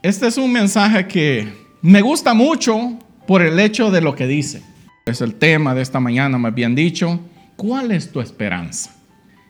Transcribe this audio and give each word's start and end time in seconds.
Este 0.00 0.28
es 0.28 0.38
un 0.38 0.52
mensaje 0.52 1.08
que 1.08 1.52
me 1.82 2.02
gusta 2.02 2.32
mucho 2.32 2.96
por 3.26 3.42
el 3.42 3.58
hecho 3.58 3.90
de 3.90 4.00
lo 4.00 4.14
que 4.14 4.28
dice. 4.28 4.62
Es 5.04 5.20
el 5.20 5.34
tema 5.34 5.74
de 5.74 5.82
esta 5.82 5.98
mañana, 5.98 6.38
me 6.38 6.48
habían 6.48 6.76
dicho. 6.76 7.18
¿Cuál 7.56 7.90
es 7.90 8.12
tu 8.12 8.20
esperanza? 8.20 8.94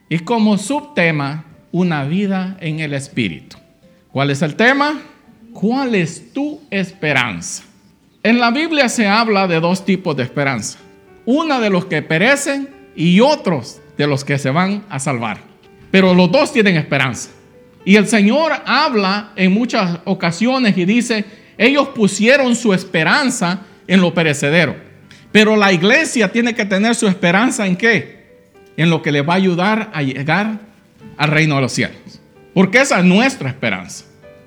Y 0.08 0.20
como 0.20 0.56
subtema, 0.56 1.44
una 1.70 2.04
vida 2.04 2.56
en 2.60 2.80
el 2.80 2.94
Espíritu. 2.94 3.58
¿Cuál 4.10 4.30
es 4.30 4.40
el 4.40 4.56
tema? 4.56 4.98
¿Cuál 5.52 5.94
es 5.94 6.32
tu 6.32 6.62
esperanza? 6.70 7.64
En 8.22 8.40
la 8.40 8.50
Biblia 8.50 8.88
se 8.88 9.06
habla 9.06 9.46
de 9.48 9.60
dos 9.60 9.84
tipos 9.84 10.16
de 10.16 10.22
esperanza. 10.22 10.78
Una 11.26 11.60
de 11.60 11.68
los 11.68 11.84
que 11.84 12.00
perecen 12.00 12.70
y 12.96 13.20
otros 13.20 13.82
de 13.98 14.06
los 14.06 14.24
que 14.24 14.38
se 14.38 14.48
van 14.48 14.82
a 14.88 14.98
salvar. 14.98 15.40
Pero 15.90 16.14
los 16.14 16.32
dos 16.32 16.54
tienen 16.54 16.76
esperanza. 16.76 17.28
Y 17.84 17.96
el 17.96 18.06
Señor 18.06 18.52
habla 18.66 19.32
en 19.36 19.52
muchas 19.52 20.00
ocasiones 20.04 20.76
y 20.76 20.84
dice, 20.84 21.24
ellos 21.56 21.88
pusieron 21.88 22.54
su 22.54 22.74
esperanza 22.74 23.60
en 23.86 24.00
lo 24.00 24.12
perecedero. 24.14 24.76
Pero 25.32 25.56
la 25.56 25.72
iglesia 25.72 26.30
tiene 26.30 26.54
que 26.54 26.64
tener 26.64 26.94
su 26.94 27.06
esperanza 27.06 27.66
en 27.66 27.76
qué? 27.76 28.18
En 28.76 28.90
lo 28.90 29.02
que 29.02 29.12
le 29.12 29.22
va 29.22 29.34
a 29.34 29.36
ayudar 29.36 29.90
a 29.92 30.02
llegar 30.02 30.60
al 31.16 31.30
reino 31.30 31.56
de 31.56 31.62
los 31.62 31.72
cielos. 31.72 32.20
Porque 32.54 32.80
esa 32.80 32.98
es 32.98 33.04
nuestra 33.04 33.48
esperanza. 33.48 34.04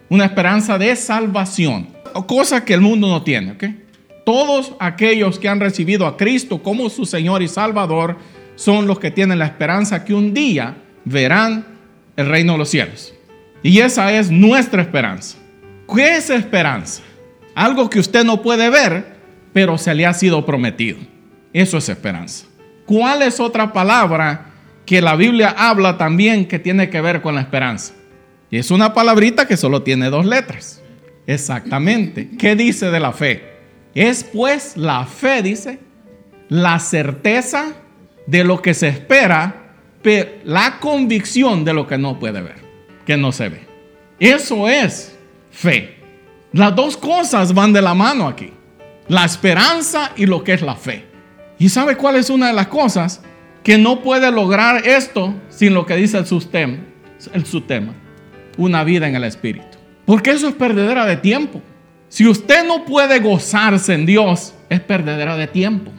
Una 0.10 0.26
esperanza 0.26 0.77
de 0.77 0.96
salvación. 0.96 1.88
Cosa 2.27 2.66
que 2.66 2.74
el 2.74 2.82
mundo 2.82 3.08
no 3.08 3.24
tiene. 3.24 3.55
Todos 4.26 4.74
aquellos 4.80 5.40
que 5.40 5.50
han 5.50 5.60
recibido 5.60 6.05
a 6.05 6.18
Cristo 6.18 6.62
como 6.62 6.90
su 6.90 7.05
Señor 7.05 7.41
y 7.41 7.48
Salvador 7.48 8.18
son 8.55 8.88
los 8.88 9.00
que 9.00 9.12
tienen 9.12 9.40
la 9.40 9.46
esperanza 9.46 10.04
que 10.04 10.13
un 10.13 10.34
día 10.34 10.76
verán 11.05 11.66
el 12.16 12.27
reino 12.27 12.54
de 12.54 12.60
los 12.60 12.70
cielos. 12.70 13.13
Y 13.64 13.80
esa 13.80 14.12
es 14.12 14.32
nuestra 14.32 14.82
esperanza. 14.82 15.38
¿Qué 15.94 16.16
es 16.16 16.30
esperanza? 16.30 17.04
Algo 17.54 17.90
que 17.90 18.00
usted 18.00 18.24
no 18.24 18.42
puede 18.42 18.70
ver, 18.70 19.18
pero 19.54 19.77
se 19.77 19.94
le 19.94 20.05
ha 20.05 20.13
sido 20.13 20.46
prometido. 20.46 20.98
Eso 21.54 21.77
es 21.77 21.90
esperanza. 21.90 22.46
¿Cuál 22.85 23.22
es 23.22 23.40
otra 23.40 23.72
palabra 23.72 24.48
que 24.85 25.02
la 25.02 25.16
Biblia 25.16 25.54
habla 25.55 25.98
también 25.98 26.48
que 26.48 26.60
tiene 26.60 26.90
que 26.90 27.02
ver 27.02 27.22
con 27.22 27.35
la 27.35 27.41
esperanza? 27.41 27.94
Es 28.50 28.72
una 28.72 28.94
palabrita 28.94 29.48
que 29.48 29.58
solo 29.58 29.84
tiene 29.84 30.10
dos 30.10 30.26
letras. 30.26 30.82
Exactamente. 31.28 32.30
¿Qué 32.40 32.55
dice 32.55 32.90
de 32.90 33.00
la 33.00 33.12
fe? 33.12 33.44
Es 33.94 34.24
pues 34.24 34.76
la 34.76 35.05
fe, 35.05 35.41
dice, 35.44 35.80
la 36.50 36.80
certeza 36.80 37.74
de 38.26 38.44
lo 38.44 38.62
que 38.62 38.74
se 38.74 38.88
espera, 38.88 39.76
pero 40.02 40.32
la 40.46 40.80
convicción 40.80 41.63
de 41.63 41.74
lo 41.74 41.85
que 41.85 41.98
no 41.98 42.18
puede 42.18 42.41
ver 42.41 42.60
que 43.12 43.17
no 43.17 43.34
se 43.34 43.49
ve. 43.49 43.59
Eso 44.21 44.70
es 44.70 45.17
fe. 45.51 45.98
Las 46.54 46.73
dos 46.73 46.95
cosas 46.95 47.54
van 47.54 47.73
de 47.73 47.81
la 47.81 47.93
mano 47.93 48.26
aquí. 48.26 48.54
La 49.09 49.26
esperanza 49.26 50.13
y 50.15 50.26
lo 50.26 50.45
que 50.45 50.54
es 50.54 50.62
la 50.62 50.76
fe. 50.76 51.04
¿Y 51.59 51.67
sabe 51.67 51.98
cuál 51.98 52.15
es 52.15 52.29
una 52.29 52.48
de 52.48 52.54
las 52.54 52.67
cosas? 52.67 53.21
Que 53.63 53.77
no 53.77 54.01
puede 54.01 54.32
lograr 54.32 54.87
esto 54.87 55.35
sin 55.49 55.73
lo 55.73 55.85
que 55.85 55.98
dice 55.98 56.20
el 56.20 56.26
sistema, 56.26 56.77
el 57.34 57.45
subtema. 57.45 57.93
Una 58.57 58.85
vida 58.85 59.09
en 59.09 59.15
el 59.15 59.26
Espíritu. 59.26 59.77
Porque 60.05 60.32
eso 60.32 60.48
es 60.48 60.55
perdedera 60.55 61.05
de 61.05 61.17
tiempo. 61.17 61.62
Si 62.07 62.26
usted 62.26 62.65
no 62.65 62.85
puede 62.85 63.20
gozarse 63.20 63.93
en 63.93 64.06
Dios, 64.06 64.53
es 64.69 64.79
perdedera 64.79 65.35
de 65.35 65.47
tiempo. 65.47 65.91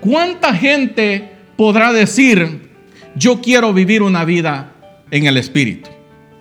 ¿Cuánta 0.00 0.52
gente 0.54 1.36
podrá 1.56 1.92
decir, 1.92 2.68
yo 3.14 3.40
quiero 3.40 3.72
vivir 3.72 4.02
una 4.02 4.24
vida 4.24 4.72
en 5.12 5.26
el 5.26 5.36
Espíritu? 5.36 5.90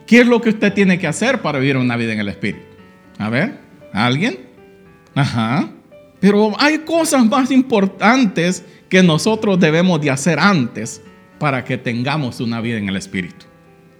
¿Qué 0.07 0.21
es 0.21 0.27
lo 0.27 0.41
que 0.41 0.49
usted 0.49 0.73
tiene 0.73 0.97
que 0.97 1.05
hacer 1.05 1.41
para 1.41 1.59
vivir 1.59 1.75
una 1.75 1.97
vida 1.97 2.13
en 2.13 2.19
el 2.19 2.29
Espíritu? 2.29 2.65
A 3.19 3.29
ver, 3.29 3.59
¿alguien? 3.91 4.39
Ajá. 5.13 5.69
Pero 6.21 6.53
hay 6.59 6.79
cosas 6.79 7.25
más 7.25 7.51
importantes 7.51 8.63
que 8.87 9.03
nosotros 9.03 9.59
debemos 9.59 9.99
de 9.99 10.09
hacer 10.09 10.39
antes 10.39 11.01
para 11.39 11.65
que 11.65 11.77
tengamos 11.77 12.39
una 12.39 12.61
vida 12.61 12.77
en 12.77 12.87
el 12.87 12.95
Espíritu. 12.95 13.45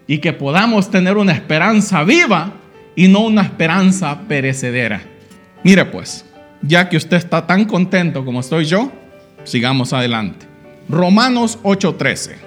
Y 0.08 0.20
que 0.20 0.32
podamos 0.32 0.90
tener 0.90 1.18
una 1.18 1.34
esperanza 1.34 2.06
viva 2.06 2.54
y 2.96 3.10
no 3.10 3.26
una 3.26 3.42
esperanza 3.42 4.18
perecedera. 4.30 5.02
Mire 5.62 5.84
pues, 5.84 6.24
ya 6.62 6.88
que 6.88 6.96
usted 6.96 7.18
está 7.18 7.46
tan 7.46 7.66
contento 7.66 8.24
como 8.24 8.40
estoy 8.40 8.64
yo, 8.64 8.94
sigamos 9.44 9.92
adelante. 9.92 10.46
Romanos 10.88 11.60
8:13. 11.64 12.47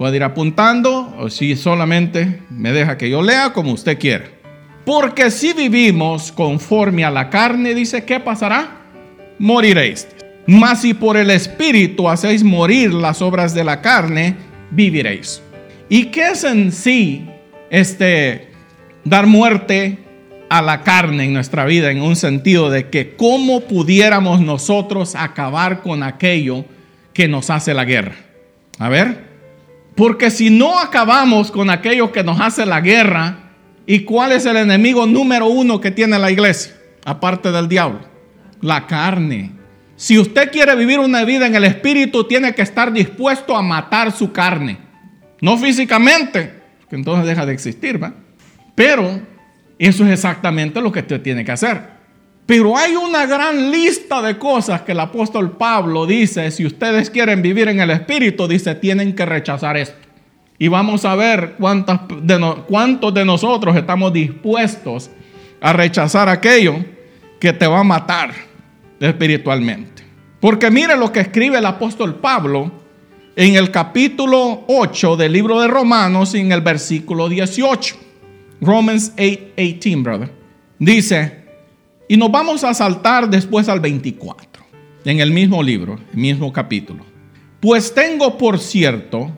Puede 0.00 0.16
ir 0.16 0.22
apuntando 0.22 1.14
o 1.18 1.28
si 1.28 1.54
solamente 1.56 2.40
me 2.48 2.72
deja 2.72 2.96
que 2.96 3.10
yo 3.10 3.20
lea 3.20 3.52
como 3.52 3.72
usted 3.72 3.98
quiera. 3.98 4.24
Porque 4.86 5.30
si 5.30 5.52
vivimos 5.52 6.32
conforme 6.32 7.04
a 7.04 7.10
la 7.10 7.28
carne, 7.28 7.74
dice, 7.74 8.02
¿qué 8.06 8.18
pasará? 8.18 8.80
Moriréis. 9.38 10.08
Mas 10.46 10.80
si 10.80 10.94
por 10.94 11.18
el 11.18 11.28
Espíritu 11.28 12.08
hacéis 12.08 12.42
morir 12.42 12.94
las 12.94 13.20
obras 13.20 13.52
de 13.52 13.62
la 13.62 13.82
carne, 13.82 14.36
viviréis. 14.70 15.42
¿Y 15.90 16.06
qué 16.06 16.28
es 16.28 16.44
en 16.44 16.72
sí 16.72 17.26
este 17.68 18.52
dar 19.04 19.26
muerte 19.26 19.98
a 20.48 20.62
la 20.62 20.80
carne 20.80 21.26
en 21.26 21.34
nuestra 21.34 21.66
vida 21.66 21.90
en 21.90 22.00
un 22.00 22.16
sentido 22.16 22.70
de 22.70 22.88
que 22.88 23.16
cómo 23.16 23.60
pudiéramos 23.60 24.40
nosotros 24.40 25.14
acabar 25.14 25.82
con 25.82 26.02
aquello 26.02 26.64
que 27.12 27.28
nos 27.28 27.50
hace 27.50 27.74
la 27.74 27.84
guerra? 27.84 28.14
A 28.78 28.88
ver, 28.88 29.29
porque 30.00 30.30
si 30.30 30.48
no 30.48 30.78
acabamos 30.78 31.50
con 31.50 31.68
aquello 31.68 32.10
que 32.10 32.24
nos 32.24 32.40
hace 32.40 32.64
la 32.64 32.80
guerra, 32.80 33.50
¿y 33.84 34.00
cuál 34.04 34.32
es 34.32 34.46
el 34.46 34.56
enemigo 34.56 35.06
número 35.06 35.48
uno 35.48 35.78
que 35.78 35.90
tiene 35.90 36.18
la 36.18 36.30
iglesia? 36.30 36.74
Aparte 37.04 37.52
del 37.52 37.68
diablo. 37.68 38.00
La 38.62 38.86
carne. 38.86 39.52
Si 39.96 40.18
usted 40.18 40.50
quiere 40.50 40.74
vivir 40.74 41.00
una 41.00 41.22
vida 41.24 41.46
en 41.46 41.54
el 41.54 41.64
espíritu, 41.64 42.24
tiene 42.24 42.54
que 42.54 42.62
estar 42.62 42.94
dispuesto 42.94 43.54
a 43.54 43.60
matar 43.60 44.10
su 44.10 44.32
carne. 44.32 44.78
No 45.42 45.58
físicamente, 45.58 46.50
que 46.88 46.96
entonces 46.96 47.26
deja 47.26 47.44
de 47.44 47.52
existir, 47.52 48.02
¿va? 48.02 48.14
Pero 48.74 49.20
eso 49.78 50.06
es 50.06 50.12
exactamente 50.12 50.80
lo 50.80 50.90
que 50.90 51.00
usted 51.00 51.20
tiene 51.20 51.44
que 51.44 51.52
hacer. 51.52 51.99
Pero 52.50 52.76
hay 52.76 52.96
una 52.96 53.26
gran 53.26 53.70
lista 53.70 54.20
de 54.20 54.36
cosas 54.36 54.82
que 54.82 54.90
el 54.90 54.98
apóstol 54.98 55.52
Pablo 55.52 56.04
dice, 56.04 56.50
si 56.50 56.66
ustedes 56.66 57.08
quieren 57.08 57.42
vivir 57.42 57.68
en 57.68 57.78
el 57.78 57.90
Espíritu, 57.90 58.48
dice, 58.48 58.74
tienen 58.74 59.14
que 59.14 59.24
rechazar 59.24 59.76
esto. 59.76 59.96
Y 60.58 60.66
vamos 60.66 61.04
a 61.04 61.14
ver 61.14 61.56
de 61.56 62.56
cuántos 62.66 63.14
de 63.14 63.24
nosotros 63.24 63.76
estamos 63.76 64.12
dispuestos 64.12 65.12
a 65.60 65.72
rechazar 65.72 66.28
aquello 66.28 66.84
que 67.38 67.52
te 67.52 67.68
va 67.68 67.78
a 67.78 67.84
matar 67.84 68.32
espiritualmente. 68.98 70.02
Porque 70.40 70.72
mire 70.72 70.96
lo 70.96 71.12
que 71.12 71.20
escribe 71.20 71.58
el 71.58 71.66
apóstol 71.66 72.16
Pablo 72.16 72.72
en 73.36 73.54
el 73.54 73.70
capítulo 73.70 74.64
8 74.66 75.16
del 75.16 75.34
libro 75.34 75.60
de 75.60 75.68
Romanos, 75.68 76.34
en 76.34 76.50
el 76.50 76.62
versículo 76.62 77.28
18. 77.28 77.94
Romans 78.60 79.12
8, 79.16 79.38
18, 79.56 80.02
brother. 80.02 80.32
Dice, 80.80 81.39
y 82.10 82.16
nos 82.16 82.32
vamos 82.32 82.64
a 82.64 82.74
saltar 82.74 83.30
después 83.30 83.68
al 83.68 83.78
24, 83.78 84.64
en 85.04 85.20
el 85.20 85.30
mismo 85.30 85.62
libro, 85.62 85.96
mismo 86.12 86.52
capítulo. 86.52 87.06
Pues 87.60 87.94
tengo 87.94 88.36
por 88.36 88.58
cierto 88.58 89.30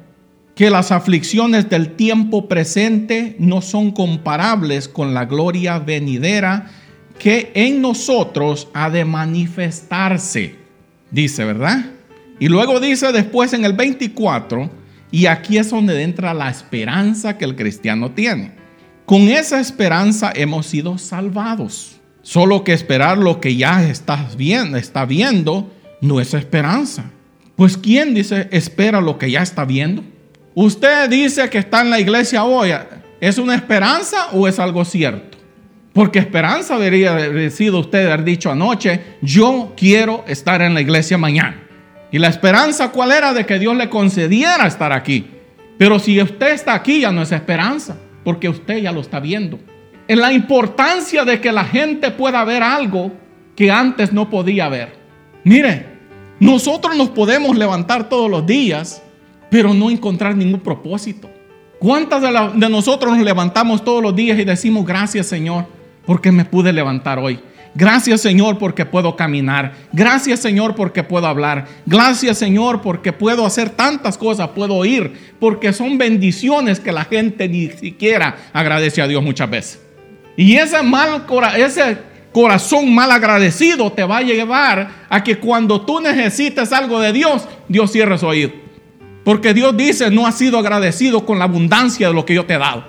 que 0.55 0.71
las 0.71 0.91
aflicciones 0.91 1.69
del 1.69 1.97
tiempo 1.97 2.49
presente 2.49 3.37
no 3.39 3.61
son 3.61 3.91
comparables 3.91 4.89
con 4.89 5.13
la 5.13 5.27
gloria 5.27 5.81
venidera 5.81 6.71
que 7.19 7.53
en 7.55 7.83
nosotros 7.83 8.69
ha 8.73 8.89
de 8.89 9.05
manifestarse. 9.05 10.57
Dice, 11.11 11.45
¿verdad? 11.45 11.85
Y 12.41 12.49
luego 12.49 12.81
dice 12.81 13.13
después 13.13 13.53
en 13.53 13.67
el 13.67 13.75
24, 13.75 14.71
y 15.11 15.27
aquí 15.27 15.59
es 15.59 15.69
donde 15.69 16.03
entra 16.03 16.33
la 16.33 16.49
esperanza 16.49 17.37
que 17.37 17.45
el 17.45 17.55
cristiano 17.55 18.13
tiene. 18.13 18.53
Con 19.05 19.29
esa 19.29 19.61
esperanza 19.61 20.33
hemos 20.35 20.65
sido 20.65 20.97
salvados. 20.97 21.99
Solo 22.23 22.63
que 22.63 22.73
esperar 22.73 23.19
lo 23.19 23.41
que 23.41 23.57
ya 23.57 23.83
estás 23.83 24.37
viendo, 24.37 24.79
está 24.79 25.05
viendo 25.05 25.71
no 26.01 26.21
es 26.21 26.35
esperanza. 26.35 27.11
Pues 27.57 27.77
¿quién 27.77 28.15
dice 28.15 28.49
espera 28.53 29.01
lo 29.01 29.19
que 29.19 29.31
ya 29.31 29.43
está 29.43 29.65
viendo? 29.65 30.05
Usted 30.55 31.09
dice 31.11 31.51
que 31.51 31.59
está 31.59 31.81
en 31.81 31.91
la 31.91 31.99
iglesia 31.99 32.45
hoy. 32.45 32.71
¿Es 33.21 33.39
una 33.39 33.57
esperanza 33.57 34.29
o 34.33 34.47
es 34.47 34.59
algo 34.59 34.85
cierto? 34.85 35.39
Porque 35.93 36.21
esperanza 36.21 36.79
debería 36.79 37.13
haber 37.13 37.51
sido 37.51 37.81
usted 37.81 38.07
haber 38.07 38.25
dicho 38.25 38.51
anoche, 38.51 39.01
yo 39.21 39.73
quiero 39.77 40.25
estar 40.27 40.63
en 40.63 40.75
la 40.75 40.81
iglesia 40.81 41.19
mañana. 41.19 41.61
Y 42.11 42.19
la 42.19 42.29
esperanza 42.29 42.91
cuál 42.91 43.13
era 43.13 43.33
de 43.33 43.45
que 43.47 43.59
Dios 43.59 43.77
le 43.77 43.89
concediera 43.89 44.67
estar 44.67 44.93
aquí. 44.93 45.27
Pero 45.77 45.99
si 45.99 46.21
usted 46.21 46.53
está 46.53 46.75
aquí 46.75 47.01
ya 47.01 47.11
no 47.11 47.23
es 47.23 47.33
esperanza, 47.33 47.97
porque 48.25 48.49
usted 48.49 48.79
ya 48.79 48.93
lo 48.93 49.01
está 49.01 49.19
viendo 49.19 49.59
en 50.09 50.21
la 50.21 50.33
importancia 50.33 51.25
de 51.25 51.41
que 51.41 51.53
la 51.53 51.65
gente 51.65 52.11
pueda 52.11 52.45
ver 52.45 52.63
algo 52.63 53.13
que 53.57 53.71
antes 53.71 54.13
no 54.13 54.29
podía 54.31 54.69
ver. 54.69 54.97
Mire, 55.45 55.87
nosotros 56.41 56.97
nos 56.97 57.11
podemos 57.11 57.57
levantar 57.57 58.09
todos 58.09 58.31
los 58.31 58.47
días, 58.47 59.03
pero 59.51 59.75
no 59.75 59.91
encontrar 59.91 60.37
ningún 60.37 60.61
propósito. 60.61 61.31
¿Cuántas 61.79 62.23
de, 62.23 62.69
nosotros 62.69 63.17
nos 63.17 63.25
levantamos 63.25 63.85
todos 63.85 64.03
los 64.03 64.15
días 64.15 64.39
y 64.39 64.45
decimos 64.45 64.87
gracias 64.87 65.27
Señor 65.27 65.67
porque 66.07 66.31
me 66.31 66.45
pude 66.45 66.73
levantar 66.73 67.19
hoy. 67.19 67.41
Gracias 67.75 68.21
Señor 68.21 68.59
porque 68.59 68.87
puedo 68.87 69.17
caminar. 69.17 69.73
Gracias 69.93 70.41
Señor 70.41 70.77
porque 70.77 71.03
puedo 71.03 71.27
hablar. 71.27 71.67
Gracias 71.85 72.39
Señor 72.39 72.83
porque 72.83 73.13
puedo 73.13 73.45
hacer 73.45 73.71
tantas 73.71 74.17
cosas, 74.17 74.51
puedo 74.51 74.75
oír, 74.75 75.13
porque 75.41 75.73
son 75.73 75.99
bendiciones 75.99 76.79
que 76.79 76.93
la 76.93 77.05
gente 77.05 77.49
ni 77.49 77.69
siquiera 77.69 78.37
agradece 78.53 79.03
a 79.03 79.09
Dios 79.09 79.23
muchas 79.23 79.51
veces. 79.51 79.82
Y 80.37 80.57
ese 80.57 80.83
mal 80.83 81.27
ese 81.57 81.99
corazón 82.33 82.93
mal 82.95 83.11
agradecido 83.11 83.93
te 83.93 84.05
va 84.05 84.19
a 84.19 84.23
llevar 84.23 84.89
a 85.09 85.23
que 85.23 85.39
cuando 85.39 85.83
tú 85.83 86.01
necesites 86.01 86.73
algo 86.73 86.99
de 87.01 87.13
Dios, 87.13 87.47
Dios 87.69 87.93
cierre 87.93 88.19
su 88.19 88.27
oído. 88.27 88.51
Porque 89.25 89.55
Dios 89.55 89.77
dice, 89.77 90.11
no 90.11 90.27
has 90.27 90.37
sido 90.37 90.59
agradecido 90.59 91.25
con 91.25 91.39
la 91.39 91.45
abundancia 91.45 92.09
de 92.09 92.15
lo 92.15 92.25
que 92.25 92.35
yo 92.35 92.45
te 92.45 92.55
he 92.55 92.59
dado. 92.59 92.85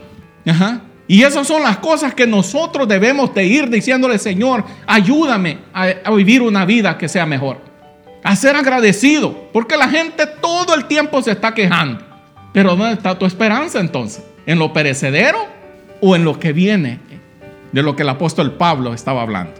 Y 1.07 1.24
esas 1.24 1.45
son 1.45 1.62
las 1.62 1.78
cosas 1.78 2.13
que 2.13 2.25
nosotros 2.25 2.88
debemos 2.88 3.34
de 3.36 3.46
ir 3.46 3.69
diciéndole, 3.69 4.18
Señor, 4.18 4.63
ayúdame 4.88 5.60
a, 5.74 6.12
vivir 6.12 6.42
una 6.42 6.66
vida 6.66 6.98
que 6.98 7.07
sea 7.07 7.25
mejor. 7.25 7.62
A 8.24 8.36
ser 8.36 8.56
agradecido. 8.56 9.50
Porque 9.51 9.78
la 9.78 9.89
gente 9.89 10.25
todo 10.25 10.74
el 10.74 10.86
tiempo 10.86 11.22
se 11.22 11.31
está 11.31 11.54
quejando. 11.54 12.04
Pero 12.54 12.75
¿dónde 12.75 12.94
está 12.94 13.18
tu 13.19 13.25
esperanza 13.25 13.80
entonces? 13.80 14.24
¿En 14.46 14.60
lo 14.60 14.72
perecedero 14.74 15.46
o 16.01 16.16
en 16.16 16.24
lo 16.24 16.39
que 16.39 16.54
viene? 16.54 17.00
De 17.74 17.84
lo 17.84 17.96
que 17.96 18.04
el 18.04 18.10
apóstol 18.10 18.54
Pablo 18.54 18.94
estaba 18.94 19.22
hablando. 19.22 19.56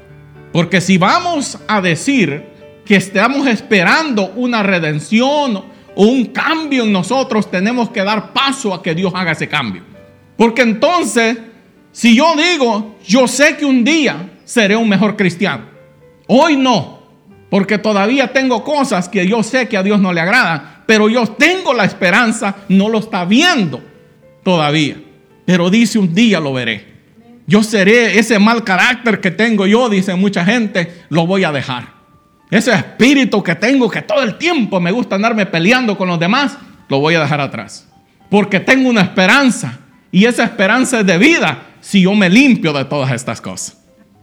Porque 0.54 0.80
si 0.80 0.98
vamos 0.98 1.58
a 1.68 1.82
decir 1.82 2.46
que 2.86 2.96
estamos 2.96 3.48
esperando 3.48 4.32
una 4.36 4.62
redención 4.62 5.58
o 5.96 6.06
un 6.06 6.28
cambio 6.28 6.84
en 6.84 6.92
nosotros, 6.92 7.50
tenemos 7.50 7.90
que 7.90 8.04
dar 8.04 8.32
paso 8.34 8.74
a 8.74 8.82
que 8.82 8.94
Dios 8.94 9.12
haga 9.16 9.32
ese 9.32 9.50
cambio. 9.50 9.84
Porque 10.38 10.62
entonces, 10.62 11.38
si 11.92 12.16
yo 12.16 12.36
digo, 12.36 12.96
yo 13.06 13.28
sé 13.28 13.58
que 13.58 13.66
un 13.66 13.84
día 13.84 14.40
seré 14.44 14.76
un 14.76 14.90
mejor 14.90 15.16
cristiano, 15.16 15.66
hoy 16.28 16.56
no, 16.56 17.00
porque 17.50 17.78
todavía 17.78 18.32
tengo 18.34 18.64
cosas 18.64 19.10
que 19.10 19.28
yo 19.28 19.44
sé 19.44 19.68
que 19.68 19.78
a 19.78 19.84
Dios 19.84 20.00
no 20.00 20.14
le 20.14 20.22
agradan, 20.22 20.84
pero 20.86 21.10
yo 21.10 21.26
tengo 21.28 21.74
la 21.74 21.86
esperanza, 21.86 22.56
no 22.70 22.90
lo 22.90 23.00
está 23.00 23.26
viendo 23.26 23.82
todavía, 24.44 24.98
pero 25.46 25.70
dice 25.70 26.00
un 26.00 26.14
día 26.14 26.40
lo 26.40 26.54
veré. 26.54 26.93
Yo 27.46 27.64
seré 27.64 28.18
ese 28.18 28.40
mal 28.40 28.64
carácter 28.64 29.20
que 29.20 29.32
tengo 29.32 29.68
yo, 29.68 29.90
dice 29.90 30.16
mucha 30.16 30.46
gente, 30.46 31.04
lo 31.10 31.28
voy 31.28 31.44
a 31.44 31.52
dejar. 31.52 31.94
Ese 32.50 32.72
espíritu 32.72 33.42
que 33.44 33.56
tengo 33.56 33.90
que 33.90 34.02
todo 34.02 34.22
el 34.24 34.38
tiempo 34.38 34.80
me 34.80 34.92
gusta 34.92 35.16
andarme 35.16 35.46
peleando 35.46 35.98
con 35.98 36.08
los 36.08 36.20
demás, 36.20 36.58
lo 36.88 37.00
voy 37.00 37.16
a 37.16 37.22
dejar 37.22 37.42
atrás. 37.42 37.88
Porque 38.30 38.60
tengo 38.60 38.90
una 38.90 39.02
esperanza 39.02 39.80
y 40.12 40.26
esa 40.26 40.44
esperanza 40.44 41.00
es 41.00 41.06
de 41.06 41.18
vida 41.18 41.64
si 41.82 42.02
yo 42.02 42.14
me 42.14 42.30
limpio 42.30 42.72
de 42.72 42.86
todas 42.86 43.12
estas 43.12 43.42
cosas. 43.42 43.78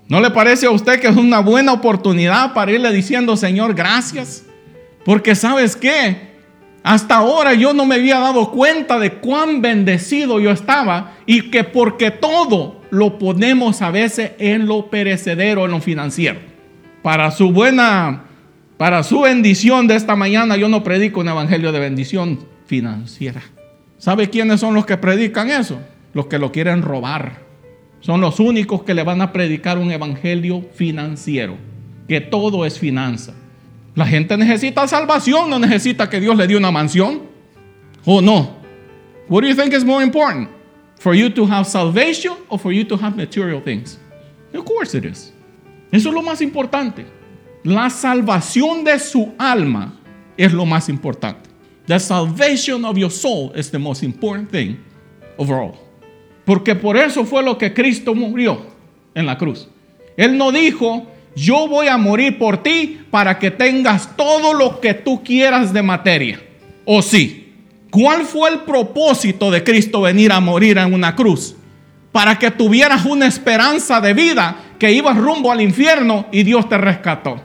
¿No 0.09 0.21
le 0.21 0.31
parece 0.31 0.67
a 0.67 0.71
usted 0.71 1.01
que 1.01 1.09
es 1.09 1.17
una 1.17 1.41
buena 1.41 1.73
oportunidad 1.73 2.53
para 2.53 2.73
irle 2.73 2.93
diciendo, 2.93 3.37
Señor, 3.37 3.75
gracias? 3.75 4.45
Porque 5.05 5.35
sabes 5.35 5.77
qué? 5.77 6.30
Hasta 6.83 7.17
ahora 7.17 7.55
yo 7.55 7.75
no 7.75 7.85
me 7.85 7.97
había 7.97 8.19
dado 8.19 8.51
cuenta 8.51 8.99
de 8.99 9.15
cuán 9.15 9.61
bendecido 9.61 10.41
yo 10.41 10.51
estaba 10.51 11.17
y 11.27 11.51
que 11.51 11.65
porque 11.65 12.11
todo 12.11 12.81
lo 12.91 13.19
ponemos 13.19 13.83
a 13.83 13.91
veces 13.91 14.33
en 14.39 14.67
lo 14.67 14.89
perecedero, 14.89 15.67
en 15.67 15.73
lo 15.73 15.81
financiero. 15.81 16.41
Para 17.03 17.31
su 17.31 17.53
buena, 17.53 18.25
para 18.79 19.03
su 19.03 19.21
bendición 19.21 19.87
de 19.87 19.97
esta 19.97 20.17
mañana, 20.17 20.57
yo 20.57 20.69
no 20.69 20.83
predico 20.83 21.21
un 21.21 21.29
evangelio 21.29 21.71
de 21.71 21.81
bendición 21.81 22.41
financiera. 22.67 23.43
¿Sabe 23.99 24.31
quiénes 24.31 24.61
son 24.61 24.75
los 24.75 24.87
que 24.87 24.97
predican 24.97 25.51
eso? 25.51 25.79
Los 26.15 26.27
que 26.27 26.39
lo 26.39 26.51
quieren 26.51 26.81
robar. 26.81 27.41
Son 28.01 28.23
los 28.23 28.41
únicos 28.41 28.83
que 28.83 28.95
le 28.95 29.03
van 29.03 29.21
a 29.21 29.33
predicar 29.33 29.77
un 29.77 29.91
evangelio 29.91 30.65
financiero, 30.75 31.57
que 32.09 32.23
todo 32.23 32.65
es 32.65 32.79
finanza. 32.79 33.35
La 33.95 34.07
gente 34.07 34.37
necesita 34.37 34.87
salvación, 34.87 35.51
no 35.51 35.59
necesita 35.59 36.09
que 36.09 36.21
Dios 36.21 36.37
le 36.37 36.47
dé 36.47 36.57
una 36.57 36.71
mansión. 36.71 37.23
¿O 38.05 38.21
no? 38.21 38.57
What 39.29 39.43
do 39.43 39.49
you 39.49 39.55
think 39.55 39.73
is 39.73 39.85
more 39.85 40.03
important? 40.03 40.49
For 40.99 41.15
you 41.15 41.31
to 41.31 41.47
have 41.47 41.65
salvation 41.67 42.35
or 42.49 42.59
for 42.59 42.73
you 42.73 42.85
to 42.85 42.97
have 42.97 43.17
material 43.17 43.61
things? 43.63 43.99
Of 44.53 44.65
course 44.65 44.97
it 44.97 45.05
is. 45.05 45.33
Eso 45.93 46.09
es 46.09 46.15
lo 46.15 46.23
más 46.23 46.41
importante. 46.41 47.07
La 47.65 47.91
salvación 47.91 48.85
de 48.85 48.99
su 48.99 49.33
alma 49.39 49.99
es 50.37 50.53
lo 50.53 50.65
más 50.65 50.89
importante. 50.89 51.51
The 51.87 51.99
salvation 51.99 52.85
of 52.85 52.97
your 52.97 53.11
soul 53.11 53.53
is 53.57 53.71
the 53.71 53.79
most 53.79 54.03
important 54.03 54.51
thing 54.51 54.79
overall. 55.37 55.75
Porque 56.45 56.75
por 56.75 56.97
eso 56.97 57.25
fue 57.25 57.43
lo 57.43 57.59
que 57.59 57.73
Cristo 57.73 58.15
murió 58.15 58.67
en 59.15 59.27
la 59.27 59.37
cruz. 59.37 59.69
Él 60.17 60.37
no 60.37 60.53
dijo, 60.53 61.07
yo 61.35 61.69
voy 61.69 61.89
a 61.89 61.97
morir 61.97 62.39
por 62.39 62.63
ti 62.63 63.01
para 63.11 63.39
que 63.39 63.51
tengas 63.51 64.17
todo 64.17 64.53
lo 64.53 64.81
que 64.81 64.95
tú 64.95 65.23
quieras 65.23 65.73
de 65.73 65.83
materia. 65.83 66.41
¿O 66.85 67.03
sí? 67.03 67.55
¿Cuál 67.91 68.23
fue 68.23 68.51
el 68.51 68.61
propósito 68.61 69.51
de 69.51 69.65
Cristo 69.65 70.01
venir 70.01 70.33
a 70.33 70.41
morir 70.41 70.79
en 70.79 70.93
una 70.93 71.15
cruz? 71.15 71.57
Para 72.13 72.39
que 72.39 72.51
tuvieras 72.51 73.05
una 73.05 73.27
esperanza 73.27 74.01
de 74.01 74.15
vida 74.15 74.57
que 74.79 74.93
ibas 74.93 75.17
rumbo 75.17 75.53
al 75.53 75.61
infierno 75.61 76.27
y 76.33 76.43
Dios 76.43 76.69
te 76.69 76.79
rescató. 76.79 77.41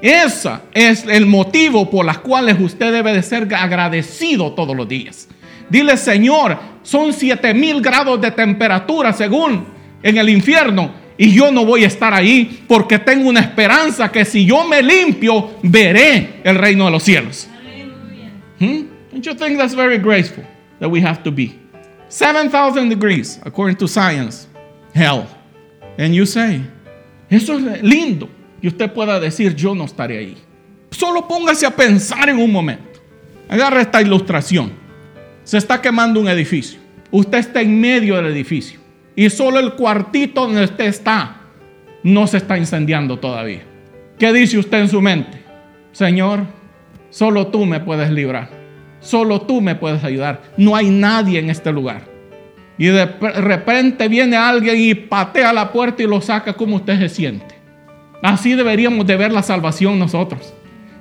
Ese 0.00 0.50
es 0.72 1.04
el 1.06 1.26
motivo 1.26 1.90
por 1.90 2.06
las 2.06 2.18
cuales 2.18 2.56
usted 2.58 2.92
debe 2.92 3.12
de 3.12 3.22
ser 3.22 3.54
agradecido 3.54 4.52
todos 4.52 4.74
los 4.74 4.88
días. 4.88 5.28
Dile, 5.68 5.96
Señor, 5.96 6.58
son 6.82 7.12
7000 7.12 7.82
grados 7.82 8.20
de 8.20 8.30
temperatura 8.30 9.12
según 9.12 9.66
en 10.02 10.16
el 10.16 10.28
infierno 10.30 10.99
y 11.22 11.34
yo 11.34 11.52
no 11.52 11.66
voy 11.66 11.84
a 11.84 11.86
estar 11.86 12.14
ahí 12.14 12.64
porque 12.66 12.98
tengo 12.98 13.28
una 13.28 13.40
esperanza 13.40 14.10
que 14.10 14.24
si 14.24 14.46
yo 14.46 14.66
me 14.66 14.82
limpio 14.82 15.50
veré 15.62 16.40
el 16.42 16.56
reino 16.56 16.86
de 16.86 16.90
los 16.90 17.02
cielos. 17.02 17.46
Hmm? 18.58 18.86
Don't 19.12 19.22
you 19.22 19.34
think 19.34 19.58
that's 19.58 19.74
very 19.74 19.98
graceful 19.98 20.42
that 20.78 20.88
we 20.88 21.02
have 21.02 21.22
to 21.22 21.30
be? 21.30 21.52
7,000 22.08 22.88
degrees 22.88 23.38
according 23.44 23.76
to 23.76 23.86
science, 23.86 24.48
hell. 24.94 25.26
And 25.98 26.14
you 26.14 26.24
say, 26.24 26.62
eso 27.28 27.58
es 27.58 27.82
lindo 27.82 28.30
y 28.62 28.68
usted 28.68 28.90
pueda 28.90 29.20
decir, 29.20 29.54
yo 29.54 29.74
no 29.74 29.84
estaré 29.84 30.16
ahí. 30.16 30.38
Solo 30.90 31.28
póngase 31.28 31.66
a 31.66 31.76
pensar 31.76 32.30
en 32.30 32.38
un 32.38 32.50
momento. 32.50 32.98
Agarra 33.46 33.82
esta 33.82 34.00
ilustración. 34.00 34.72
Se 35.44 35.58
está 35.58 35.82
quemando 35.82 36.18
un 36.18 36.28
edificio. 36.28 36.80
Usted 37.10 37.36
está 37.36 37.60
en 37.60 37.78
medio 37.78 38.16
del 38.16 38.24
edificio. 38.24 38.80
Y 39.16 39.30
solo 39.30 39.58
el 39.58 39.74
cuartito 39.74 40.42
donde 40.42 40.64
usted 40.64 40.86
está 40.86 41.40
no 42.02 42.26
se 42.26 42.38
está 42.38 42.56
incendiando 42.56 43.18
todavía. 43.18 43.62
¿Qué 44.18 44.32
dice 44.32 44.58
usted 44.58 44.80
en 44.80 44.88
su 44.88 45.00
mente? 45.00 45.42
Señor, 45.92 46.40
solo 47.10 47.48
tú 47.48 47.66
me 47.66 47.80
puedes 47.80 48.10
librar. 48.10 48.50
Solo 49.00 49.40
tú 49.42 49.60
me 49.60 49.74
puedes 49.74 50.04
ayudar. 50.04 50.42
No 50.56 50.76
hay 50.76 50.90
nadie 50.90 51.38
en 51.38 51.50
este 51.50 51.72
lugar. 51.72 52.02
Y 52.78 52.86
de 52.86 53.06
repente 53.06 54.08
viene 54.08 54.36
alguien 54.36 54.78
y 54.78 54.94
patea 54.94 55.52
la 55.52 55.72
puerta 55.72 56.02
y 56.02 56.06
lo 56.06 56.20
saca 56.20 56.52
como 56.54 56.76
usted 56.76 56.98
se 56.98 57.08
siente. 57.08 57.54
Así 58.22 58.54
deberíamos 58.54 59.06
de 59.06 59.16
ver 59.16 59.32
la 59.32 59.42
salvación 59.42 59.98
nosotros. 59.98 60.54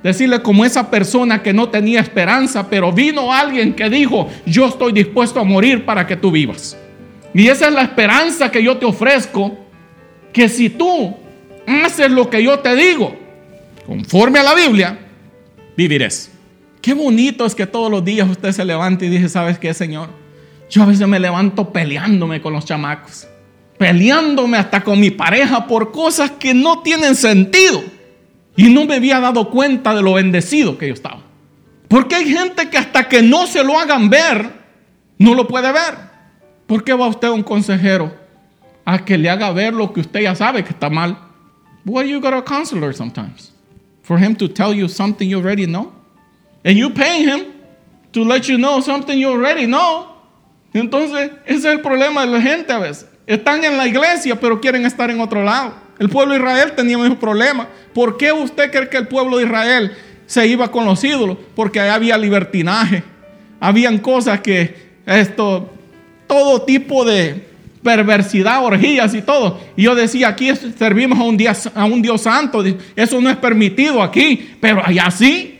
Decirle 0.04 0.42
como 0.42 0.64
esa 0.64 0.90
persona 0.90 1.44
que 1.44 1.54
no 1.54 1.70
tenía 1.70 2.00
esperanza, 2.00 2.70
pero 2.70 2.92
vino 2.92 3.34
alguien 3.34 3.74
que 3.74 3.90
dijo, 3.90 4.30
yo 4.46 4.68
estoy 4.68 4.94
dispuesto 4.94 5.40
a 5.42 5.44
morir 5.44 5.86
para 5.86 6.08
que 6.08 6.16
tú 6.16 6.32
vivas. 6.32 6.78
Y 7.34 7.48
esa 7.48 7.68
es 7.68 7.74
la 7.74 7.84
esperanza 7.84 8.52
que 8.52 8.64
yo 8.64 8.78
te 8.78 8.86
ofrezco, 8.86 9.58
que 10.34 10.50
si 10.50 10.70
tú 10.70 11.16
haces 11.68 12.10
lo 12.10 12.30
que 12.30 12.44
yo 12.44 12.60
te 12.60 12.76
digo, 12.76 13.16
conforme 13.86 14.40
a 14.40 14.44
la 14.44 14.56
Biblia, 14.56 15.00
vivirás. 15.78 16.32
Qué 16.82 16.94
bonito 16.94 17.46
es 17.46 17.56
que 17.56 17.68
todos 17.68 17.92
los 17.92 18.04
días 18.04 18.30
usted 18.30 18.52
se 18.52 18.66
levante 18.66 19.06
y 19.06 19.10
dice, 19.10 19.30
¿sabes 19.30 19.60
qué, 19.60 19.74
Señor? 19.74 20.10
Yo 20.70 20.84
a 20.84 20.86
veces 20.86 21.08
me 21.08 21.20
levanto 21.20 21.72
peleándome 21.72 22.42
con 22.42 22.54
los 22.54 22.66
chamacos 22.66 23.28
peleándome 23.80 24.58
hasta 24.58 24.84
con 24.84 25.00
mi 25.00 25.10
pareja 25.10 25.66
por 25.66 25.92
cosas 25.92 26.32
que 26.32 26.54
no 26.54 26.82
tienen 26.82 27.16
sentido. 27.16 27.82
Y 28.58 28.70
no 28.70 28.86
me 28.86 28.96
había 28.96 29.22
dado 29.22 29.50
cuenta 29.50 29.96
de 29.96 30.02
lo 30.02 30.14
bendecido 30.14 30.78
que 30.78 30.90
yo 30.90 30.94
estaba. 30.94 31.22
Porque 31.88 32.16
hay 32.16 32.30
gente 32.30 32.70
que 32.70 32.78
hasta 32.78 33.08
que 33.08 33.22
no 33.22 33.48
se 33.48 33.64
lo 33.64 33.80
hagan 33.80 34.10
ver, 34.10 34.52
no 35.18 35.34
lo 35.34 35.48
puede 35.48 35.72
ver. 35.72 36.09
¿Por 36.70 36.84
qué 36.84 36.94
va 36.94 37.08
usted 37.08 37.30
a 37.30 37.32
un 37.32 37.42
consejero 37.42 38.14
a 38.86 39.04
que 39.04 39.18
le 39.18 39.28
haga 39.28 39.52
ver 39.52 39.74
lo 39.74 39.92
que 39.92 40.02
usted 40.02 40.22
ya 40.22 40.36
sabe 40.36 40.64
que 40.64 40.70
está 40.70 40.88
mal? 40.88 41.18
Why 41.84 42.08
you 42.08 42.22
got 42.22 42.36
a 42.36 42.44
counselor 42.44 42.94
sometimes? 42.94 43.52
For 44.04 44.20
him 44.20 44.36
to 44.36 44.48
tell 44.48 44.72
you 44.72 44.88
something 44.88 45.28
you 45.28 45.40
already 45.40 45.66
know? 45.66 45.92
And 46.64 46.78
you 46.78 46.92
pay 46.94 47.24
him 47.24 47.48
to 48.12 48.24
let 48.24 48.48
you 48.48 48.58
know 48.58 48.82
something 48.82 49.18
you 49.18 49.30
already 49.32 49.66
know. 49.66 50.10
Entonces, 50.72 51.32
ese 51.48 51.58
es 51.58 51.66
el 51.66 51.82
problema 51.82 52.24
de 52.24 52.34
la 52.34 52.40
gente 52.40 52.72
a 52.72 52.78
veces. 52.78 53.08
Están 53.26 53.64
en 53.64 53.76
la 53.76 53.88
iglesia, 53.88 54.40
pero 54.40 54.62
quieren 54.62 54.86
estar 54.86 55.10
en 55.10 55.20
otro 55.20 55.44
lado. 55.44 55.74
El 55.98 56.08
pueblo 56.08 56.36
de 56.36 56.40
Israel 56.40 56.74
tenía 56.76 57.00
mismo 57.00 57.18
problema. 57.18 57.68
¿Por 57.96 58.16
qué 58.16 58.32
usted 58.32 58.70
cree 58.70 58.90
que 58.90 58.98
el 58.98 59.08
pueblo 59.08 59.38
de 59.38 59.46
Israel 59.46 59.98
se 60.28 60.46
iba 60.46 60.70
con 60.70 60.86
los 60.86 61.04
ídolos? 61.04 61.36
Porque 61.56 61.80
había 61.80 62.16
libertinaje. 62.16 63.02
Habían 63.60 63.98
cosas 63.98 64.42
que 64.42 65.00
esto, 65.08 65.74
todo 66.30 66.62
tipo 66.62 67.04
de 67.04 67.50
perversidad, 67.84 68.64
orgías 68.64 69.16
y 69.16 69.22
todo. 69.24 69.60
Y 69.76 69.84
yo 69.84 69.96
decía, 69.96 70.28
aquí 70.28 70.52
servimos 70.78 71.18
a 71.18 71.24
un, 71.24 71.36
Dios, 71.36 71.72
a 71.74 71.86
un 71.86 72.04
Dios 72.04 72.22
santo, 72.22 72.64
eso 72.96 73.20
no 73.20 73.32
es 73.32 73.38
permitido 73.38 74.04
aquí, 74.04 74.52
pero 74.62 74.86
allá 74.86 75.10
sí. 75.10 75.60